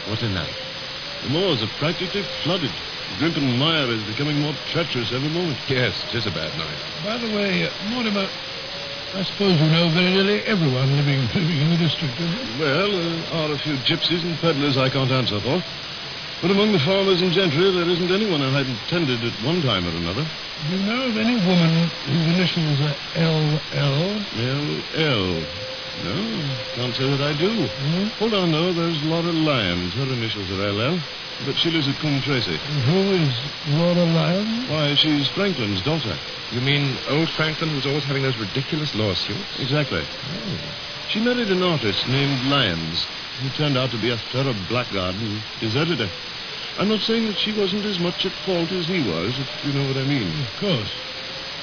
what 0.08 0.24
a 0.24 0.30
night. 0.30 0.56
The 1.24 1.30
moors 1.30 1.62
are 1.62 1.68
practically 1.78 2.24
flooded. 2.44 2.72
Grimpen 3.20 3.58
Mire 3.60 3.92
is 3.92 4.04
becoming 4.04 4.40
more 4.40 4.54
treacherous 4.72 5.12
every 5.12 5.30
moment. 5.30 5.58
Yes, 5.68 5.94
it 6.08 6.16
is 6.16 6.26
a 6.26 6.32
bad 6.32 6.58
night. 6.58 6.80
By 7.04 7.18
the 7.18 7.36
way, 7.36 7.68
uh, 7.68 7.72
Mortimer, 7.90 8.30
I 9.14 9.24
suppose 9.24 9.60
you 9.60 9.68
know 9.68 9.90
very 9.90 10.12
nearly 10.12 10.42
everyone 10.44 10.96
living, 10.96 11.20
living 11.36 11.60
in 11.60 11.70
the 11.72 11.78
district, 11.78 12.18
don't 12.18 12.32
you? 12.32 12.64
Well, 12.64 12.92
there 12.92 13.34
are 13.34 13.52
a 13.52 13.58
few 13.60 13.76
gypsies 13.84 14.24
and 14.24 14.38
peddlers 14.40 14.78
I 14.78 14.90
can't 14.90 15.12
answer 15.12 15.42
for. 15.42 15.62
But 16.42 16.52
among 16.52 16.72
the 16.72 16.80
farmers 16.80 17.22
and 17.22 17.34
gentry, 17.34 17.72
there 17.72 17.90
isn't 17.90 18.12
anyone 18.12 18.42
I 18.42 18.52
hadn't 18.52 18.80
tended 18.88 19.24
at 19.24 19.34
one 19.44 19.62
time 19.62 19.86
or 19.86 19.92
another. 19.98 20.26
Do 20.66 20.76
you 20.76 20.84
know 20.86 21.08
of 21.08 21.18
any 21.18 21.36
woman 21.46 21.90
whose 22.06 22.26
initials 22.34 22.82
are 22.82 22.96
L.L.? 23.16 24.26
L.L. 24.36 25.46
No, 26.04 26.18
can't 26.74 26.96
say 26.96 27.10
that 27.10 27.22
I 27.22 27.38
do. 27.38 27.68
Hmm? 27.68 28.08
Hold 28.18 28.34
on, 28.34 28.52
though. 28.52 28.74
There's 28.74 29.02
Laura 29.04 29.32
Lyons. 29.32 29.94
Her 29.94 30.04
initials 30.04 30.50
are 30.52 30.64
L.L. 30.68 31.00
But 31.46 31.56
she 31.58 31.70
lives 31.70 31.88
at 31.88 31.96
Coombe 32.02 32.22
Tracey. 32.22 32.58
Who 32.58 33.00
is 33.14 33.34
Laura 33.70 34.06
Lyons? 34.06 34.70
Why, 34.70 34.96
she's 34.96 35.28
Frankland's 35.30 35.84
daughter. 35.84 36.18
You 36.52 36.62
mean 36.62 36.98
old 37.10 37.30
Frankland 37.30 37.72
who's 37.74 37.86
always 37.86 38.04
having 38.06 38.24
those 38.24 38.38
ridiculous 38.38 38.94
lawsuits? 38.96 39.60
Exactly. 39.60 40.02
Oh. 40.02 40.60
She 41.10 41.20
married 41.20 41.50
an 41.50 41.62
artist 41.62 42.08
named 42.08 42.50
Lyons, 42.50 43.06
who 43.42 43.50
turned 43.50 43.78
out 43.78 43.92
to 43.92 44.02
be 44.02 44.10
a 44.10 44.18
thorough 44.32 44.56
blackguard 44.68 45.16
who 45.16 45.38
deserted 45.60 46.00
her. 46.00 46.10
I'm 46.78 46.90
not 46.90 47.02
saying 47.02 47.28
that 47.28 47.38
she 47.38 47.54
wasn't 47.54 47.86
as 47.86 48.00
much 48.00 48.26
at 48.26 48.32
fault 48.46 48.72
as 48.72 48.88
he 48.88 49.02
was, 49.02 49.38
if 49.40 49.66
you 49.66 49.74
know 49.74 49.88
what 49.88 49.98
I 49.98 50.06
mean. 50.06 50.30
Of 50.30 50.60
course. 50.60 50.92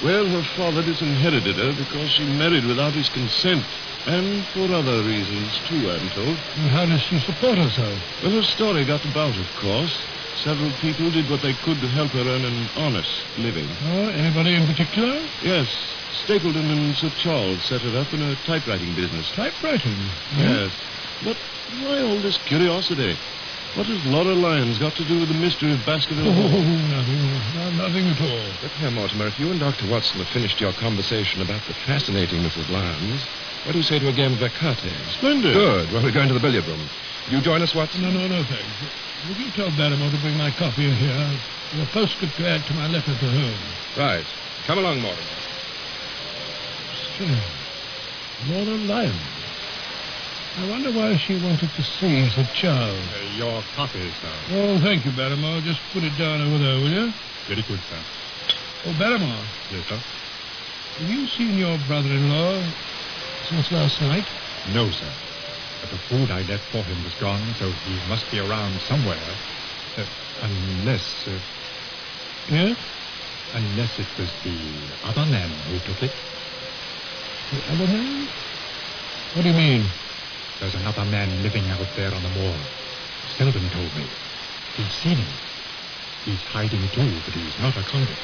Well, 0.03 0.27
her 0.27 0.43
father 0.57 0.83
disinherited 0.83 1.57
her 1.57 1.73
because 1.73 2.11
she 2.11 2.25
married 2.25 2.65
without 2.65 2.93
his 2.95 3.09
consent. 3.11 3.65
And 4.07 4.45
for 4.53 4.71
other 4.73 5.03
reasons, 5.03 5.49
too, 5.67 5.89
I'm 5.91 6.11
told. 6.11 6.37
And 6.57 6.69
how 6.71 6.85
does 6.85 7.01
she 7.03 7.19
support 7.21 7.57
herself? 7.57 7.99
Well, 8.23 8.33
her 8.33 8.43
story 8.43 8.85
got 8.85 9.05
about, 9.05 9.37
of 9.37 9.47
course. 9.61 9.97
Several 10.43 10.71
people 10.83 11.11
did 11.11 11.31
what 11.31 11.43
they 11.43 11.55
could 11.65 11.81
to 11.81 11.89
help 11.89 12.11
her 12.11 12.21
earn 12.21 12.45
an 12.45 12.69
honest 12.77 13.25
living. 13.39 13.69
Oh, 13.85 14.09
anybody 14.09 14.55
in 14.55 14.67
particular? 14.67 15.23
Yes, 15.43 15.69
Stapleton 16.25 16.71
and 16.71 16.97
Sir 16.97 17.11
Charles 17.23 17.63
set 17.65 17.81
her 17.83 17.99
up 17.99 18.13
in 18.13 18.21
a 18.21 18.37
typewriting 18.45 18.95
business. 18.95 19.31
Typewriting. 19.33 19.97
Yes. 20.37 20.73
But 21.23 21.37
why 21.81 22.03
all 22.03 22.21
this 22.21 22.37
curiosity? 22.39 23.17
What 23.75 23.87
has 23.87 24.07
Laura 24.07 24.35
Lyons 24.35 24.79
got 24.79 24.95
to 24.95 25.05
do 25.05 25.19
with 25.19 25.29
the 25.29 25.35
mystery 25.35 25.73
of 25.75 25.85
Baskerville 25.85 26.31
Oh, 26.31 26.63
nothing. 26.95 27.77
Nothing 27.77 28.07
at 28.07 28.21
all. 28.23 28.47
But, 28.63 28.71
here, 28.79 28.91
Mortimer, 28.93 29.27
if 29.27 29.39
you 29.41 29.51
and 29.51 29.59
Dr. 29.59 29.91
Watson 29.91 30.21
have 30.23 30.29
finished 30.29 30.61
your 30.61 30.73
conversation 30.75 31.43
about 31.43 31.61
the 31.67 31.75
fascinating 31.83 32.39
Mrs. 32.43 32.71
Lyons, 32.71 33.27
what 33.67 33.73
do 33.73 33.79
you 33.79 33.83
say 33.83 33.99
to 33.99 34.07
a 34.07 34.13
game 34.13 34.33
of 34.33 34.39
écarté? 34.39 34.93
Splendid. 35.19 35.55
Good. 35.55 35.91
Well, 35.93 36.05
we're 36.05 36.13
going 36.15 36.29
to 36.29 36.35
the 36.35 36.41
billiard 36.41 36.67
room. 36.67 36.87
You 37.31 37.41
join 37.41 37.63
us, 37.63 37.75
Watson? 37.75 38.03
No, 38.03 38.13
no, 38.13 38.29
no, 38.29 38.45
thanks. 38.45 38.79
Would 39.27 39.39
you 39.39 39.51
tell 39.51 39.71
Barrymore 39.77 40.11
to 40.11 40.21
bring 40.21 40.37
my 40.39 40.55
in 40.55 40.95
here? 40.95 41.41
Your 41.75 41.87
postscript 41.87 42.37
to 42.37 42.47
add 42.47 42.65
to 42.67 42.75
my 42.75 42.87
letter 42.87 43.11
to 43.11 43.27
home. 43.27 43.59
Right. 43.99 44.27
Come 44.67 44.79
along, 44.79 45.01
Mortimer. 45.01 45.27
Strange. 47.15 47.43
Laura 48.47 48.77
Lyons. 48.87 49.34
I 50.57 50.71
wonder 50.71 50.93
why 50.93 51.17
she 51.17 51.35
wanted 51.43 51.71
to 51.75 51.83
see 51.83 52.29
Sir 52.31 52.47
Charles. 52.55 52.99
Uh, 53.11 53.35
your 53.37 53.63
coffee, 53.75 54.11
sir. 54.23 54.33
Oh, 54.53 54.79
thank 54.81 55.05
you, 55.05 55.11
Barrymore. 55.13 55.61
Just 55.63 55.81
put 55.93 56.05
it 56.05 56.17
down 56.17 56.41
over 56.41 56.59
there, 56.59 56.77
will 56.79 56.91
you? 56.91 57.13
Very 57.49 57.63
good, 57.67 57.81
sir. 57.91 58.01
Oh, 58.87 58.95
Barrymore, 58.99 59.43
Yes, 59.73 59.87
sir? 59.89 59.97
have 59.99 61.11
you 61.11 61.27
seen 61.27 61.59
your 61.59 61.77
brother-in-law 61.89 62.63
since 63.49 63.73
last 63.73 64.01
night? 64.03 64.25
No, 64.73 64.91
sir. 64.91 65.11
But 65.81 65.91
the 65.91 65.99
food 66.09 66.31
I 66.31 66.43
left 66.43 66.65
for 66.71 66.83
him 66.83 67.03
was 67.03 67.15
gone, 67.15 67.43
so 67.59 67.69
he 67.71 67.99
must 68.09 68.31
be 68.31 68.39
around 68.39 68.79
somewhere. 68.83 69.19
Uh, 69.99 70.05
unless, 70.43 71.27
uh, 71.27 71.39
Yes? 72.49 72.77
unless 73.55 73.99
it 73.99 74.07
was 74.19 74.31
the 74.45 74.57
other 75.03 75.27
man 75.27 75.51
who 75.69 75.79
took 75.81 76.03
it. 76.03 76.13
The 77.51 77.73
other 77.73 77.87
man? 77.93 78.29
What 79.35 79.43
do 79.43 79.49
you 79.49 79.57
mean? 79.57 79.87
There's 80.61 80.75
another 80.75 81.05
man 81.05 81.43
living 81.43 81.69
out 81.71 81.87
there 81.97 82.15
on 82.15 82.23
the 82.23 82.29
moor. 82.31 82.57
Selden 83.37 83.69
told 83.71 83.95
me. 83.97 84.07
He's 84.77 84.93
seen 84.93 85.17
him. 85.17 85.33
He's 86.25 86.41
hiding 86.41 86.89
too, 86.91 87.11
but 87.25 87.35
he's 87.35 87.59
not 87.61 87.77
a 87.77 87.83
convict. 87.83 88.19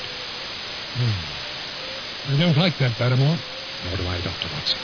Hmm. 0.95 2.33
I 2.33 2.37
don't 2.39 2.57
like 2.57 2.79
that, 2.79 2.97
Barrymore. 2.99 3.39
Nor 3.85 3.97
do 3.97 4.07
I, 4.07 4.21
Dr. 4.21 4.49
Watson. 4.55 4.79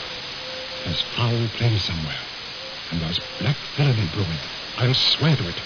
There's 0.85 1.03
foul 1.15 1.49
play 1.57 1.77
somewhere. 1.79 2.23
And 2.91 3.01
there's 3.01 3.21
black 3.39 3.57
villainy 3.77 4.09
brewing. 4.13 4.43
I'll 4.79 4.95
swear 4.95 5.37
to 5.37 5.49
it. 5.49 5.61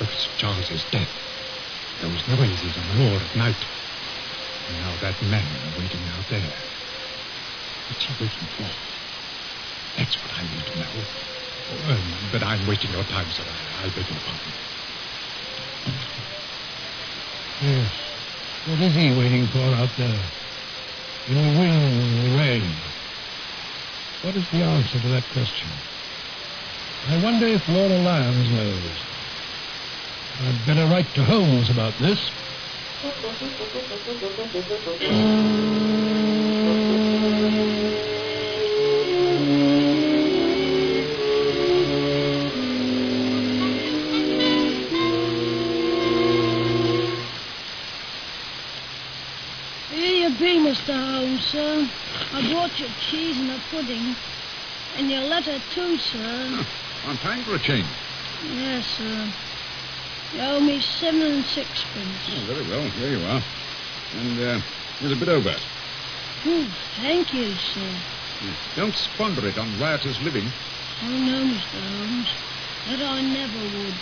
Look, 0.00 0.10
Charles 0.38 0.70
is 0.70 0.84
dead. 0.90 1.08
Those 2.02 2.28
noises 2.28 2.76
on 2.76 2.88
the 2.88 2.94
moor 3.04 3.20
at 3.20 3.36
night. 3.36 3.62
And 4.68 4.76
now 4.80 4.94
that 5.00 5.20
man 5.22 5.46
waiting 5.78 6.00
out 6.16 6.28
there. 6.28 6.52
What's 7.88 8.04
he 8.04 8.12
waiting 8.24 8.48
for? 8.56 8.95
That's 9.96 10.16
what 10.16 10.32
I 10.36 10.42
need 10.42 10.64
to 10.66 10.78
know. 10.78 10.92
Well, 11.88 11.98
but 12.32 12.42
I'm 12.42 12.66
wasting 12.66 12.90
your 12.92 13.04
time, 13.04 13.30
sir. 13.30 13.42
I, 13.42 13.86
I 13.86 13.88
beg 13.88 14.08
your 14.08 14.20
pardon. 14.20 14.52
Yes. 17.62 17.92
What 18.66 18.80
is 18.80 18.94
he 18.94 19.16
waiting 19.16 19.46
for 19.48 19.58
out 19.58 19.90
there? 19.96 20.20
In 21.28 21.34
the 21.34 21.58
wind 21.58 22.02
and 22.02 22.32
the 22.32 22.36
rain? 22.36 22.74
What 24.22 24.36
is 24.36 24.44
the 24.50 24.62
answer 24.62 25.00
to 25.00 25.08
that 25.08 25.24
question? 25.32 25.68
I 27.08 27.22
wonder 27.22 27.46
if 27.46 27.66
Laura 27.68 27.98
Lyons 27.98 28.50
knows. 28.50 28.96
I'd 30.40 30.66
better 30.66 30.86
write 30.86 31.12
to 31.14 31.24
Holmes 31.24 31.70
about 31.70 31.94
this. 31.98 32.30
Mr. 50.86 50.94
Holmes, 50.94 51.44
sir. 51.46 51.90
I 52.32 52.52
brought 52.52 52.78
you 52.78 52.86
cheese 53.10 53.36
and 53.38 53.50
a 53.50 53.60
pudding. 53.70 54.14
And 54.96 55.10
your 55.10 55.22
letter, 55.22 55.58
too, 55.74 55.98
sir. 55.98 56.64
On 57.06 57.16
time 57.18 57.42
for 57.42 57.56
a 57.56 57.58
change. 57.58 57.88
Yes, 58.54 58.86
sir. 58.96 59.32
You 60.34 60.40
owe 60.42 60.60
me 60.60 60.80
seven 60.80 61.22
and 61.22 61.44
sixpence. 61.44 62.30
Oh, 62.30 62.44
very 62.46 62.68
well. 62.68 62.88
Here 62.90 63.18
you 63.18 63.24
are. 63.26 63.42
And 64.14 64.40
uh, 64.40 64.60
here's 65.00 65.12
a 65.12 65.16
bit 65.16 65.28
over. 65.28 65.54
Oh, 66.46 66.74
thank 67.00 67.34
you, 67.34 67.52
sir. 67.54 67.96
Don't 68.76 68.94
squander 68.94 69.44
it 69.48 69.58
on 69.58 69.80
riotous 69.80 70.20
living. 70.20 70.48
Oh, 71.02 71.08
no, 71.08 71.52
Mr. 71.52 71.80
Holmes. 71.82 72.28
That 72.90 73.02
I 73.02 73.22
never 73.22 73.76
would. 73.76 73.94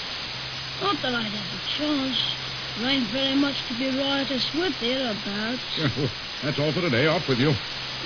Not 0.83 1.01
that 1.01 1.15
I'd 1.15 1.33
have 1.33 1.61
a 1.61 1.79
choice. 1.79 2.44
There 2.79 2.91
ain't 2.91 3.07
very 3.11 3.37
much 3.37 3.55
to 3.69 3.75
be 3.79 3.89
riotous 3.97 4.53
with 4.55 4.75
hereabouts. 4.75 5.63
Yeah, 5.79 5.89
well, 5.97 6.11
that's 6.43 6.59
all 6.59 6.73
for 6.73 6.81
today. 6.81 7.07
Off 7.07 7.29
with 7.29 7.39
you. 7.39 7.55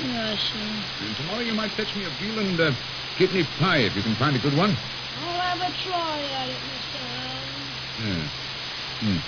Yes, 0.05 0.41
sir. 0.41 1.07
And 1.07 1.17
tomorrow 1.17 1.41
you 1.41 1.55
might 1.55 1.73
fetch 1.73 1.95
me 1.97 2.05
a 2.05 2.11
veal 2.21 2.39
and 2.39 2.61
uh, 2.61 2.73
kidney 3.17 3.45
pie 3.59 3.79
if 3.79 3.97
you 3.97 4.03
can 4.03 4.15
find 4.17 4.37
a 4.37 4.39
good 4.39 4.57
one. 4.57 4.77
I'll 5.25 5.41
have 5.41 5.59
a 5.59 5.73
try 5.83 6.21
at 6.21 6.49
it, 6.49 6.61
Mr. 6.61 7.01
Yeah. 8.05 8.29
Hmm. 9.01 9.19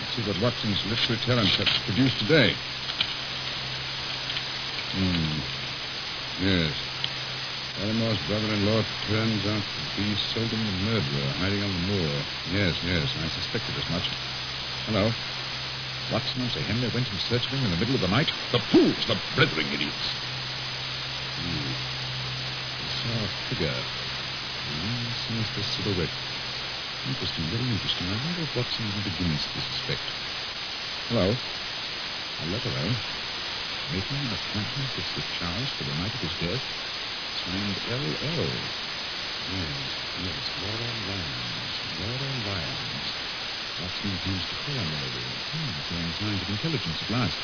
Let's 0.00 0.14
see 0.16 0.22
what 0.22 0.40
Watson's 0.40 0.80
literary 0.86 1.20
talents 1.26 1.56
have 1.56 1.68
produced 1.84 2.18
today. 2.20 2.54
Hmm. 4.94 5.40
Yes. 6.40 6.74
Barrymore's 7.78 8.18
brother-in-law 8.28 8.82
turns 9.08 9.46
out 9.46 9.62
to 9.62 10.00
be 10.00 10.14
Selden 10.32 10.64
the 10.64 10.90
murderer, 10.90 11.28
hiding 11.42 11.62
on 11.62 11.72
the 11.74 11.86
moor. 11.90 12.22
Yes, 12.52 12.76
yes, 12.86 13.10
I 13.20 13.28
suspected 13.28 13.74
as 13.76 13.90
much. 13.90 14.08
Hello. 14.84 15.08
Watson 16.12 16.44
Sir 16.52 16.60
Henry 16.60 16.92
went 16.92 17.08
in 17.08 17.16
search 17.16 17.48
of 17.48 17.56
him 17.56 17.64
in 17.64 17.72
the 17.72 17.80
middle 17.80 17.96
of 17.96 18.04
the 18.04 18.12
night. 18.12 18.28
The 18.52 18.60
fools, 18.68 19.00
the 19.08 19.16
blithering 19.32 19.72
idiots. 19.72 20.04
Hmm. 21.40 21.72
I 21.72 22.88
saw 22.92 23.16
a 23.16 23.28
figure. 23.48 23.72
A 23.72 24.72
long, 24.84 25.08
sinister 25.24 25.64
silhouette. 25.72 26.12
Interesting, 27.08 27.48
very 27.48 27.64
interesting. 27.64 28.12
I 28.12 28.20
wonder 28.28 28.44
if 28.44 28.52
Watson 28.52 28.84
even 28.84 29.08
begins 29.08 29.40
to 29.56 29.58
suspect. 29.72 30.04
Hello. 31.08 31.32
Hello, 31.32 32.58
hello. 32.60 32.84
Making 33.88 34.20
an 34.20 34.36
appointment 34.36 34.90
with 35.00 35.08
Sir 35.16 35.24
Charles 35.40 35.72
for 35.80 35.88
the 35.88 35.96
night 35.96 36.12
of 36.12 36.20
his 36.20 36.36
death. 36.44 36.64
Signed 37.40 37.80
L.L. 37.88 38.52
Yes, 39.48 39.80
yes, 40.28 40.44
Laura 40.60 40.92
Lyons. 41.08 41.72
Laura 42.04 42.30
Lyons. 42.52 43.23
To 43.74 43.80
call 43.82 44.78
on 44.78 44.86
the 44.86 44.96
lady. 45.02 45.24
Hmm, 45.50 45.72
showing 45.90 46.12
signs 46.20 46.40
of 46.42 46.48
intelligence 46.48 46.98
at 47.02 47.10
last. 47.10 47.38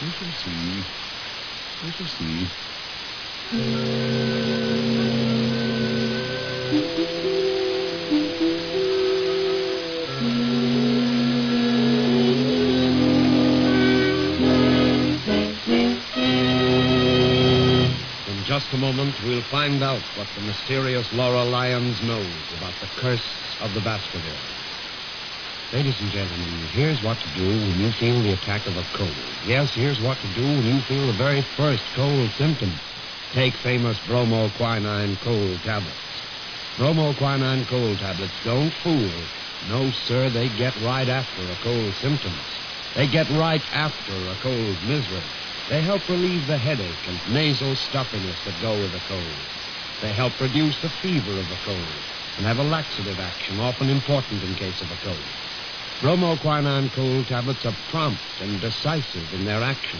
We 0.00 0.08
shall 0.10 0.32
see. 0.44 0.84
We 1.82 1.90
shall 1.90 2.06
see. 2.06 2.46
In 18.28 18.38
just 18.44 18.72
a 18.72 18.76
moment, 18.76 19.14
we'll 19.24 19.42
find 19.50 19.82
out 19.82 20.02
what 20.16 20.28
the 20.36 20.42
mysterious 20.42 21.12
Laura 21.12 21.42
Lyons 21.42 22.00
knows 22.02 22.26
about 22.56 22.74
the 22.80 22.86
curse 23.00 23.34
of 23.60 23.74
the 23.74 23.80
Baskerville. 23.80 24.63
Ladies 25.72 26.00
and 26.00 26.10
gentlemen, 26.12 26.68
here's 26.72 27.02
what 27.02 27.18
to 27.18 27.28
do 27.34 27.46
when 27.48 27.80
you 27.80 27.90
feel 27.92 28.22
the 28.22 28.32
attack 28.32 28.64
of 28.66 28.76
a 28.76 28.84
cold. 28.96 29.10
Yes, 29.44 29.74
here's 29.74 30.00
what 30.00 30.16
to 30.20 30.34
do 30.34 30.42
when 30.42 30.62
you 30.62 30.80
feel 30.82 31.08
the 31.08 31.18
very 31.18 31.42
first 31.56 31.82
cold 31.96 32.30
symptom. 32.38 32.78
Take 33.32 33.56
famous 33.56 33.98
bromoquinine 34.06 35.20
cold 35.20 35.60
tablets. 35.64 36.22
Bromoquinine 36.78 37.68
cold 37.68 37.98
tablets 37.98 38.38
don't 38.44 38.72
fool. 38.84 39.10
No, 39.68 39.90
sir, 40.06 40.30
they 40.30 40.48
get 40.50 40.80
right 40.80 41.08
after 41.08 41.42
a 41.42 41.56
cold 41.56 41.92
symptom. 41.96 42.38
They 42.94 43.08
get 43.08 43.28
right 43.30 43.62
after 43.72 44.14
a 44.30 44.36
cold 44.36 44.76
misery. 44.84 45.24
They 45.68 45.82
help 45.82 46.08
relieve 46.08 46.46
the 46.46 46.58
headache 46.58 47.08
and 47.08 47.18
nasal 47.34 47.74
stuffiness 47.74 48.38
that 48.44 48.60
go 48.62 48.80
with 48.80 48.94
a 48.94 49.02
cold. 49.08 49.34
They 50.02 50.12
help 50.12 50.38
reduce 50.40 50.78
the 50.82 50.90
fever 51.02 51.32
of 51.32 51.50
a 51.50 51.58
cold 51.64 52.04
and 52.36 52.46
have 52.46 52.58
a 52.58 52.62
laxative 52.62 53.18
action, 53.18 53.58
often 53.58 53.88
important 53.90 54.42
in 54.42 54.54
case 54.54 54.80
of 54.80 54.90
a 54.92 54.96
cold. 55.02 55.18
Bromoquinine 56.04 56.92
cold 56.92 57.26
tablets 57.28 57.64
are 57.64 57.74
prompt 57.88 58.20
and 58.42 58.60
decisive 58.60 59.32
in 59.32 59.46
their 59.46 59.62
action. 59.62 59.98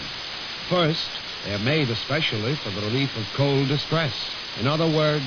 First, 0.69 1.09
they 1.43 1.55
are 1.55 1.65
made 1.65 1.89
especially 1.89 2.53
for 2.57 2.69
the 2.69 2.81
relief 2.81 3.09
of 3.17 3.25
cold 3.35 3.67
distress. 3.69 4.13
In 4.59 4.67
other 4.67 4.85
words, 4.85 5.25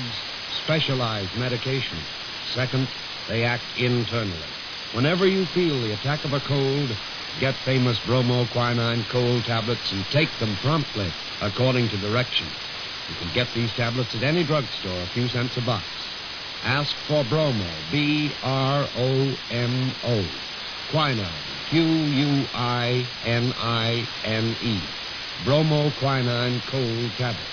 specialized 0.63 1.35
medication. 1.35 1.99
Second, 2.53 2.87
they 3.27 3.43
act 3.43 3.65
internally. 3.77 4.39
Whenever 4.93 5.27
you 5.27 5.45
feel 5.47 5.81
the 5.81 5.91
attack 5.91 6.23
of 6.23 6.31
a 6.31 6.39
cold, 6.39 6.89
get 7.41 7.55
famous 7.65 7.99
bromoquinine 8.07 9.05
cold 9.09 9.43
tablets 9.43 9.91
and 9.91 10.05
take 10.05 10.31
them 10.39 10.55
promptly 10.61 11.11
according 11.41 11.89
to 11.89 11.97
directions. 11.97 12.55
You 13.09 13.15
can 13.15 13.33
get 13.33 13.49
these 13.53 13.73
tablets 13.73 14.15
at 14.15 14.23
any 14.23 14.45
drugstore, 14.45 15.01
a 15.01 15.07
few 15.07 15.27
cents 15.27 15.57
a 15.57 15.61
box. 15.61 15.83
Ask 16.63 16.95
for 17.05 17.25
Bromo, 17.25 17.69
B 17.91 18.31
R 18.41 18.87
O 18.95 19.35
M 19.51 19.91
O. 20.05 20.48
Quinine, 20.89 21.27
Q 21.69 21.83
U 21.83 22.47
I 22.55 23.07
N 23.23 23.53
I 23.59 24.07
N 24.25 24.55
E. 24.59 24.81
Bromoquinine 25.45 26.65
cold 26.65 27.11
tablet. 27.15 27.45